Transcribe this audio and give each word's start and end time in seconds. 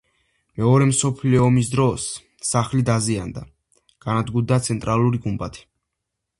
მეორე 0.61 0.87
მსოფლიო 0.91 1.43
ომის 1.47 1.69
დროს 1.73 2.07
სახლი 2.53 2.87
დაზიანდა, 2.89 3.45
განადგურდა 4.09 4.61
ცენტრალური 4.69 5.25
გუმბათი. 5.29 5.67